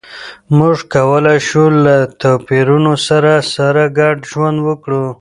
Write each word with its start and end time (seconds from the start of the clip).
موږ 0.57 0.77
کولای 0.93 1.39
شو 1.47 1.63
له 1.83 1.95
توپیرونو 2.21 2.93
سره 3.07 3.33
سره 3.55 3.83
ګډ 3.99 4.15
ژوند 4.31 4.57
وکړو. 4.67 5.03